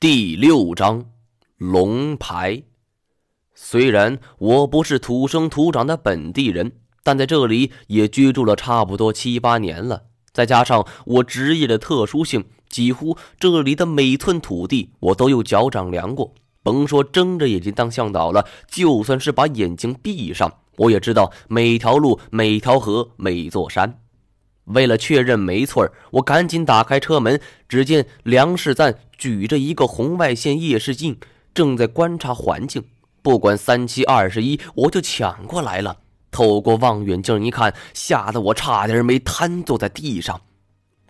[0.00, 1.06] 第六章，
[1.56, 2.62] 龙牌。
[3.52, 6.70] 虽然我不是土生土长的本地人，
[7.02, 10.04] 但在这里也居住了差不多七八年了。
[10.32, 16.32] 再加上我职业的特殊性，几乎这里的每寸土地我都有脚掌量过。
[16.62, 24.00] 甭说睁着眼睛当向导了，就算是把眼睛闭上，我也知道每条路、每条河、每座山。
[24.68, 31.18] 为了确认没错我赶紧打开车门，只见梁世赞举着一个红外线夜视镜，
[31.52, 32.82] 正在观察环境。
[33.22, 35.98] 不管三七二十一，我就抢过来了。
[36.30, 40.40] 透过望远镜一看，吓得我差点没瘫坐在地上。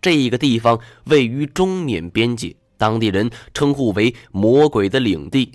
[0.00, 5.52] 这个地方位于中缅边界，当地人称呼为“魔鬼的领地”。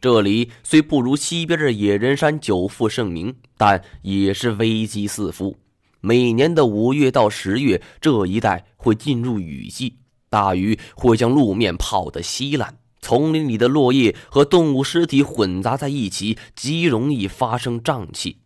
[0.00, 5.56] 这里虽不如西边的野人山久负盛名，但也是危机四伏。
[6.06, 9.96] 每年的五月到十月，这一带会进入雨季，
[10.30, 18.36] 大雨会将路面泡得稀烂，丛林里的落叶和动物尸体混杂在一起，极容易发生瘴气。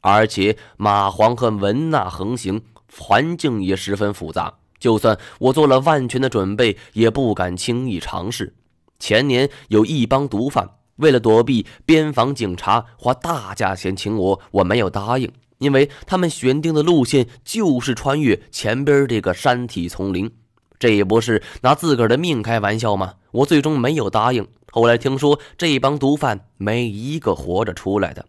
[0.00, 2.62] 而且蚂蟥和蚊呐横行，
[2.96, 4.54] 环境也十分复杂。
[4.78, 8.54] 就算我做了万全的准备，也不敢轻易尝试。
[9.00, 15.28] 前年有一帮毒贩为了躲避边防警察，花大价钱请我，我没有答应。
[15.58, 20.30] 因为他们选定的路线就是穿越前边这个山体丛林，
[20.78, 23.14] 这也不是拿自个儿的命开玩笑吗？
[23.32, 24.46] 我最终没有答应。
[24.70, 28.24] 后来听说这帮毒贩没一个活着出来的。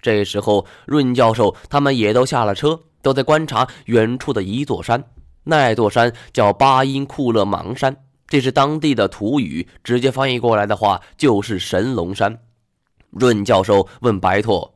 [0.00, 5.04] 这时候，润教授他们也都下了车，都在观察远处的一座山。
[5.44, 7.96] 那座山叫巴音库勒芒山，
[8.28, 12.38] 这是当地的土语，直接翻译过来的话就是神龙山。
[13.10, 14.74] 润教授问白拓：“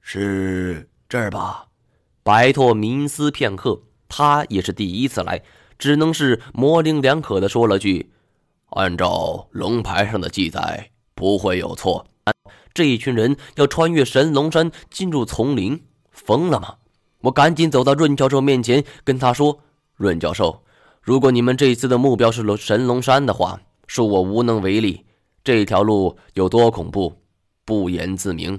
[0.00, 1.66] 是？”这儿吧，
[2.22, 5.42] 白拓冥思片刻，他也是第一次来，
[5.78, 8.10] 只能是模棱两可的说了句
[8.72, 12.06] ：“按照龙牌上的记载，不会有错。”
[12.72, 15.78] 这一群人要穿越神龙山进入丛林，
[16.12, 16.76] 疯了吗？
[17.20, 19.60] 我赶紧走到润教授面前，跟他说
[19.96, 20.64] ：“润教授，
[21.02, 25.04] 如果你们这次的目标是龙神龙山的话，恕我无能为力。
[25.44, 27.12] 这条路有多恐怖，
[27.66, 28.58] 不言自明。”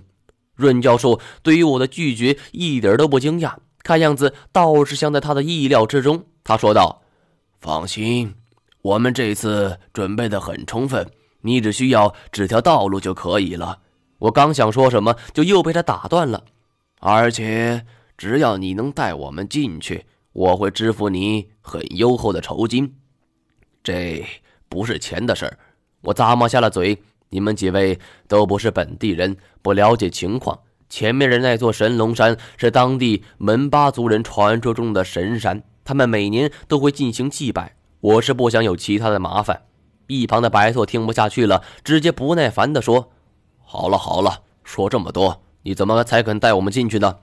[0.56, 6.25] 润教授对于我的拒绝一点都不惊讶，看样子倒是像在他的意料之中。
[6.44, 7.02] 他说道
[7.59, 8.36] ：“放心，
[8.81, 11.09] 我们这次准备的很充分，
[11.41, 13.80] 你只需要指条道路就可以了。”
[14.19, 16.44] 我刚想说什么，就又被他打断了。
[17.00, 17.85] 而且，
[18.18, 22.96] 只要你能带我们进去，我会支付你很优厚的酬金。
[23.84, 24.25] 这
[24.70, 25.58] 不是钱的事儿。
[26.03, 27.03] 我咂摸下了嘴。
[27.33, 30.59] 你们几位都不是本地人，不了解情况。
[30.88, 37.75] 前面的那座神龙山是当地门巴族人传说中的神山，他们每年都会进行祭拜。
[38.01, 39.63] 我是不想有其他的麻烦。
[40.05, 43.09] 一旁的白拓听不下去了，直接不耐烦地说
[43.66, 47.17] ：“好了好了，说这么多，你怎么才肯带我们进去呢？”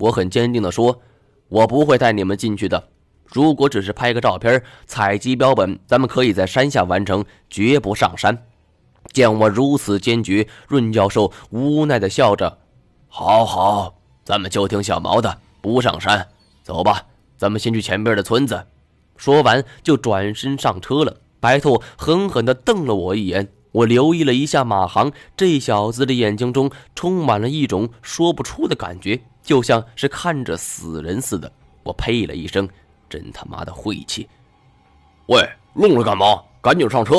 [0.00, 1.02] 我很坚定地说
[1.50, 2.82] ：“我不会带你们进去的。
[3.26, 8.42] 如果只是拍个照片、采集标本，咱们可以在山下完成，绝不上山。”
[9.12, 12.58] 见我如此坚决，润教授无奈的笑着
[13.08, 13.94] ：“好好，
[14.24, 16.26] 咱们就听小毛的，不上山。
[16.62, 17.02] 走吧，
[17.36, 18.66] 咱们先去前边的村子。”
[19.16, 21.16] 说完就转身上车了。
[21.40, 31.50] 白兔狠狠地瞪了我一眼，我留意了一下马航，这小子的眼睛中充满了一种说不出的感觉，就像是看着死人似的。
[31.82, 32.68] 我呸了一声
[33.08, 34.28] ：“真他妈的晦气！”
[35.26, 36.42] 喂，愣着干嘛？
[36.60, 37.16] 赶紧上车！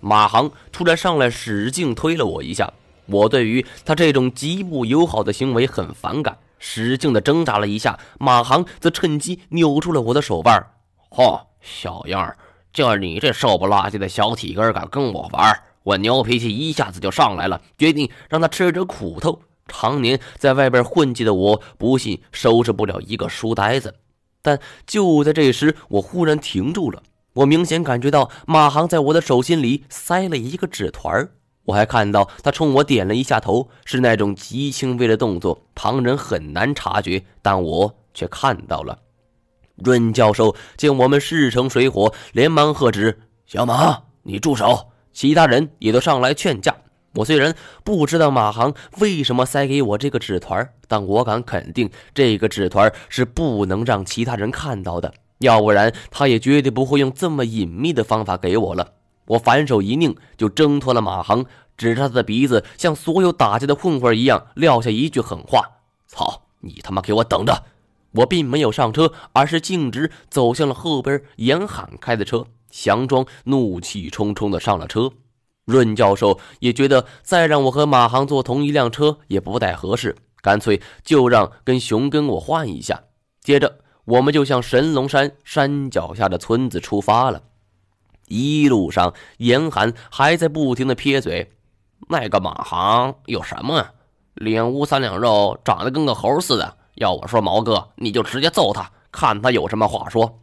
[0.00, 2.72] 马航突然上来，使劲推了我一下。
[3.06, 7.98] 我对于他这种极不友好的行为很反感，使劲的挣扎了一下。
[8.18, 10.66] 马航则趁机扭住了我的手腕。
[11.10, 12.36] 嚯，小样儿，
[12.72, 15.62] 就你这瘦不拉几的小体格敢跟我玩？
[15.84, 19.40] 我牛脾气一下子就上来了，决定让他吃点苦头。
[19.68, 23.94] 常年在外边混迹的我，不信收拾不了一个书呆子。
[24.42, 27.02] 但就在这时，我忽然停住了。
[27.36, 31.28] 我明显感觉到马航在我的手心里塞了一个纸团
[31.66, 38.98] 我还看到他冲我点了一下头，是那种极轻微的动作，旁人很难察觉，但我却看到了。
[39.74, 46.74] 润教授见我们势成水火，连忙喝止：“小马，你住手！”其他人也都上来劝架。
[47.14, 55.12] 我虽然不知道马航为什么塞给我这个纸团但我敢肯定，这个纸团是不能让其他人看到的。
[55.38, 58.92] 要不然，他也绝对不会用这么隐秘的方法给我了。
[59.26, 61.44] 我反手一拧，就挣脱了马航，
[61.76, 65.62] 指着他的鼻子，像所有打架的混混一样撂下一句狠话
[66.06, 67.64] ：“操你他妈，给我等着！”
[68.16, 72.46] 我并没有上车，而是径直走向了后边严喊开的车。
[72.70, 75.10] 祥庄怒气冲冲的上了车。
[75.64, 83.02] 润教授也觉得再让我和马航坐同一辆车也不太合适，干脆就让跟熊跟我换一下。
[83.40, 87.42] 接着，我们就向神龙山山脚下的村子出发了。
[88.28, 91.52] 一路上，严寒还在不停的撇嘴
[92.08, 93.92] ：“那个马航有什么啊？
[94.34, 96.76] 两乌三两肉，长得跟个猴似的。
[96.94, 100.40] 要我说，毛哥，你就直接揍他，看他有什么话说。”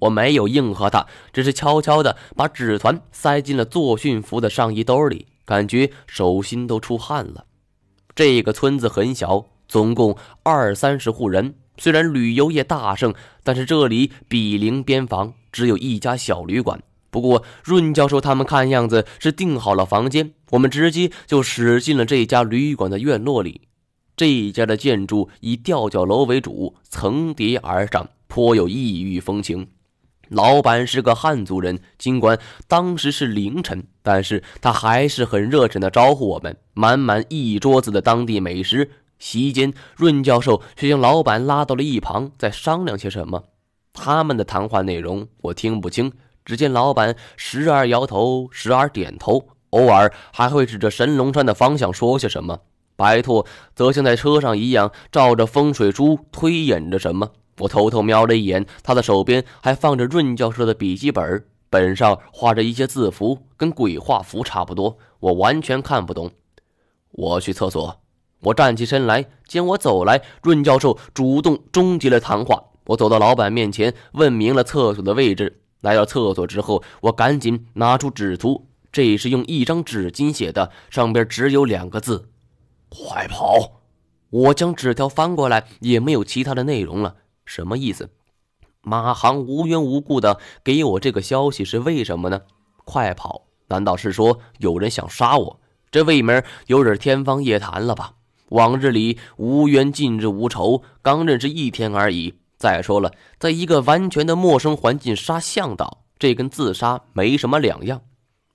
[0.00, 7.44] 我没有应和他，只是悄悄地把纸团塞进了作训服的上衣兜里，感觉手心都出汗了。
[8.14, 11.54] 这个村子很小，总共二三十户人。
[11.80, 16.82] 虽然旅游业大盛，但是这里毗邻边防，只有一家小旅馆。
[17.10, 23.62] 不过润教授他们看样子是订好了房间，我们直接就驶进了这家旅馆的院落里。
[24.14, 29.68] 这家的建筑以吊脚楼为主，层叠而上，颇有异域风情。
[30.28, 32.38] 老板是个汉族人，尽管
[32.68, 38.90] 当时是凌晨，但是他还是很热忱的招呼我们，满满一桌子的当地美食。
[39.20, 43.44] 席间，润教授却将老板拉到了一旁，在商量些什么。
[43.92, 46.12] 他们的谈话内容我听不清，
[46.44, 52.58] 只见老板时而摇头，时而点头，偶尔还会指着神龙山的方向说些什么。
[52.96, 57.30] 白拓则像在车上一样，照着风水珠推演着什么。
[57.58, 66.30] 我偷偷瞄了一眼，他的手边还放着润教授的笔记本，本上画着一些字符，跟鬼画符差不多，我完全看不懂。
[67.10, 68.00] 我去厕所。
[68.40, 72.62] 我站起身来，见我走来，润教授主动终结了谈话。
[72.86, 75.60] 我走到老板面前，问明了厕所的位置。
[75.80, 82.28] 来到厕所之后，我赶紧拿出纸图，这是用一张纸巾写的，上边只有两个字
[82.88, 83.80] ：“快跑！”
[84.30, 87.16] 我将纸条翻过来，也没有其他的内容了。
[87.44, 88.10] 什么意思？
[88.82, 92.42] 马航无缘无故的给我这个消息是为什么呢？
[92.84, 93.42] 快跑？
[93.68, 95.60] 难道是说有人想杀我？
[95.90, 98.14] 这未免有点天方夜谭了吧？
[98.50, 102.34] 往日里无冤，近日无仇，刚认识一天而已。
[102.56, 108.02] 再说了，在一个完全的陌生环境杀向导，这跟自杀没什么两样。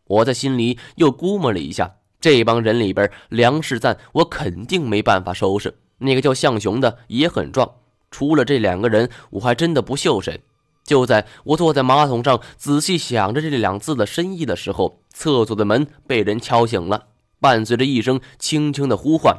[0.06, 5.76] 我在心里又估摸了一下，这帮人里边，梁世赞我肯定没办法收拾。
[5.98, 7.68] 那个叫向雄的也很壮。
[8.12, 10.42] 除了这两个人，我还真的不秀谁。
[10.84, 17.08] 就在我坐在马桶上仔细想着这两字的深意的时候，厕所的门被人敲醒了，
[17.40, 19.36] 伴随着一声轻轻的呼唤：“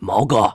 [0.00, 0.52] 毛哥，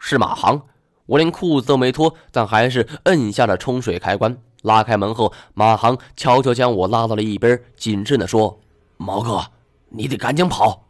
[0.00, 0.60] 是马航。”
[1.06, 4.36] 我连裤子都没脱，但还是摁下了冲水开关。
[4.60, 8.60] 拉开门后，马航悄悄将我拉到了一边，谨慎地说
[8.98, 9.42] ：“毛哥，
[9.88, 10.84] 你得赶紧跑。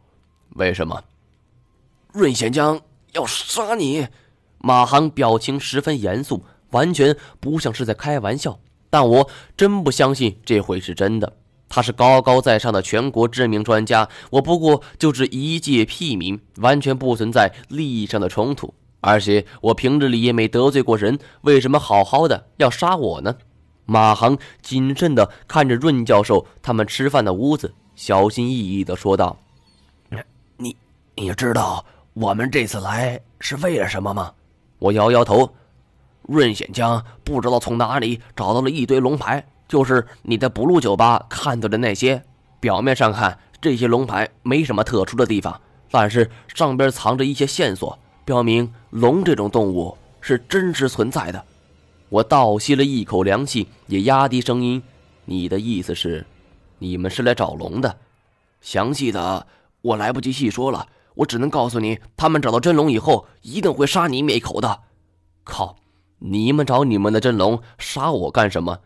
[0.55, 1.01] 为什么？
[2.11, 2.81] 润贤江
[3.13, 4.09] 要杀你。”
[4.59, 8.59] 马航表情十分严肃，完全不像是在开玩笑。
[8.89, 11.31] 但我真不相信这会是真的。
[11.69, 18.73] 他是高高在上的全国知名专家，我不过就是一介屁民，完全不存在利益上的冲突。
[19.01, 23.33] 而且我平日里也没得罪过人，为什么好好的要杀我呢？
[23.85, 29.37] 马航谨慎地看着润教授他们吃饭的屋子，小心翼翼地说道
[30.57, 30.75] ：“你，
[31.15, 31.83] 你知道
[32.13, 34.31] 我们这次来是为了什么吗？”
[34.77, 35.49] 我摇摇头，
[36.23, 42.21] 润显江不知道从哪里找到了一堆龙牌，就是你在不露酒吧看到的那些。
[42.59, 51.41] 表面上看，这些龙牌没什么特殊的地方，但是上边藏着一些线索，表明龙这种动物是真实存在的。
[52.09, 54.83] 我倒吸了一口凉气，也压低声音
[55.23, 56.25] ：“你的意思是，
[56.79, 57.95] 你们是来找龙的？
[58.59, 59.47] 详细的
[59.81, 64.79] 我来不及细说了。”我只能告诉你，他们找到真龙以后，一定会杀你灭口的。
[65.43, 65.75] 靠！
[66.19, 68.79] 你们找你们的真龙，杀我干什么？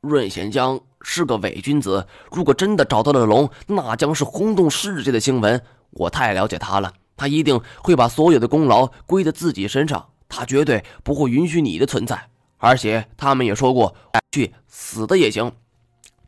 [0.00, 5.60] 润贤江是个伪君子，如果真的找到了龙，那将是轰动世界的新闻。
[5.90, 12.28] 我太了解他了，他一定会把所有的功劳归在自己身上，他绝对不会允许你的存在。
[12.58, 13.94] 而且他们也说过，
[14.30, 15.50] 去死的也行。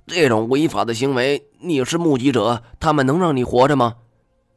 [0.06, 3.94] 这种违法的行为，你是目击者，他们能让你活着吗？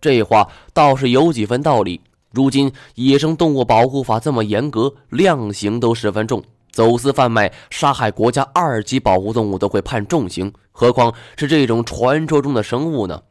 [0.01, 2.01] 这话倒是有几分道理。
[2.31, 6.43] 如今《野生动物保护法》这么严格，量刑都十分重，
[6.73, 13.21] 走私贩卖、杀害国家二级保护动物都会判重刑，何况是这种传说中的生物呢？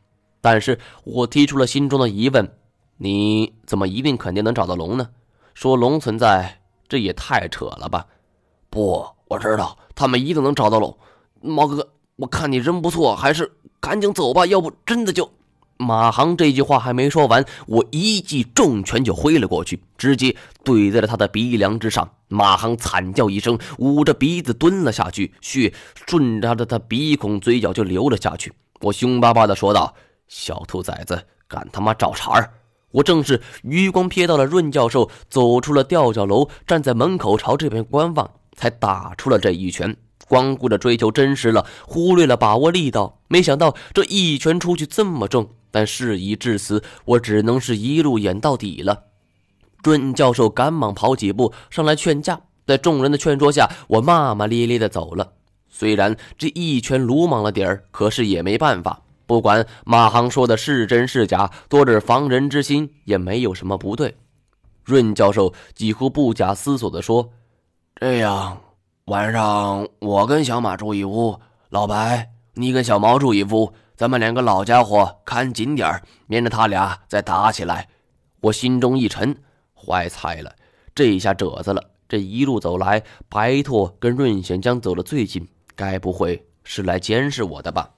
[0.40, 2.48] 但是我提出了心中的疑问：
[2.98, 5.08] 你怎么一定肯定能找到龙呢？
[5.54, 8.06] 说龙存在，这也太扯了吧？
[8.70, 10.96] 不，我知道他们一定能找到龙。
[11.40, 15.28] 猫哥哥，我看你人不错，还是赶紧走吧，要不真的就……
[15.82, 20.34] 马航这句话还没说完，我一记重拳就挥了过去，直接
[20.64, 22.08] 怼在了他的鼻梁之上。
[22.28, 25.72] 马航惨叫一声，捂着鼻子蹲了下去，血
[26.06, 28.52] 顺着他的鼻孔、嘴角就流了下去。
[28.80, 29.94] 我凶巴巴地说道
[30.28, 32.50] ：“小兔崽子，敢他妈找茬儿！
[32.90, 39.96] 我正是余光瞥到了润教授走出了吊脚楼，站在门口朝这边观望，才打出了这一拳。
[40.28, 43.18] 光顾着追求真实了，忽略了把握力道。
[43.28, 49.02] 没想到这一拳出去这么重，但事已至此，我只能是一路演到底了。
[49.82, 55.32] 润教授赶忙跑几步上来劝架，在众人的劝说下，我骂骂咧咧的走了。
[55.68, 59.00] 虽然这一拳鲁莽了点儿，可是也没办法。
[59.26, 64.14] 不管马航说的是真是假，多点防人之心也没有什么不对。
[64.84, 67.26] 润教授几乎不假思索地说
[67.96, 68.60] ：“这样，
[69.06, 71.34] 晚上我跟小马住一屋，
[71.70, 73.72] 老白你跟小毛住一屋，
[74.02, 77.88] 咱们两个老家伙看紧点儿，免得他俩再打起来。”
[78.42, 79.36] 我心中一沉，
[79.76, 80.52] 坏菜了，
[80.92, 81.80] 这一下褶子了。
[82.08, 87.90] 这一路走来，白拓跟润显江走得最近，该不会是来监视我的吧？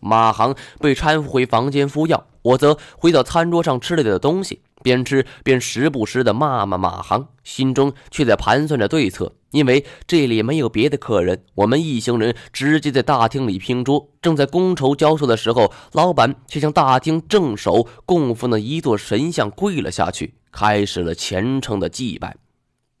[0.00, 9.32] 马航被搀扶回房间敷药，我则回到餐桌上吃了点东西，边吃边时不时的骂骂马航，心中却在盘算着对策。
[9.52, 14.10] 因为这里没有别的客人，我们一行人直接在大厅里拼桌。
[14.20, 22.36] 正在觥筹交错的时候，老板却向大厅正手供奉的一座神像跪了下去，开始了虔诚的祭拜。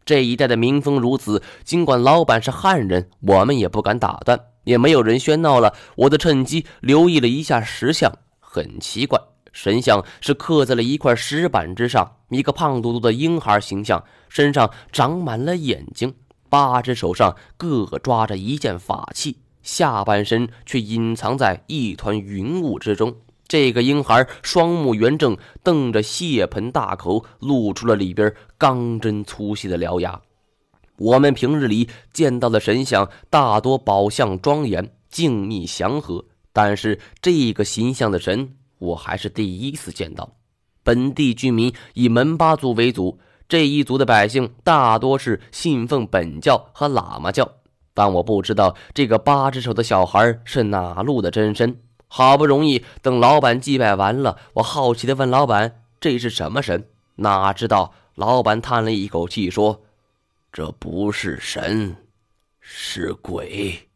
[0.04, 4.38] 这一带的民风如此，尽管老板是汉人，我们也不敢打断。
[4.64, 9.20] 也没有人喧闹了，我则趁机留意了一下石像，很奇怪，
[9.52, 16.14] 神像是刻在了一块石板之上，一个胖嘟嘟的婴孩形象，身上长满了眼睛，
[16.52, 23.16] 八只手上各抓着一件法器，下半身却隐藏在一团云雾之中。
[23.48, 30.20] 这个婴孩双目圆睁，瞪着血盆大口，露出了里边钢针粗细的獠牙。
[30.98, 40.30] 我们平日里见到的神像大多宝相庄严、静谧祥和，但是这个形象的神，我还是第一次见到。
[40.82, 43.18] 本地居民以门巴族为主，
[43.52, 47.46] 这一族的百姓大多是信奉本教和喇嘛教，
[47.92, 51.78] 但我不知道这个八只手的小孩是哪路的真身。
[52.08, 59.82] 好不容易等老板祭拜完了，我好奇地问老板：“这是什么神？”哪知道老板叹了一口气说。
[60.50, 61.94] 这不是神，
[62.58, 63.86] 是鬼。